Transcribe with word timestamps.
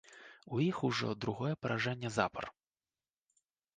У 0.55 0.61
іх 0.69 0.79
ужо 0.87 1.11
другое 1.25 1.51
паражэнне 1.65 2.09
запар. 2.19 2.45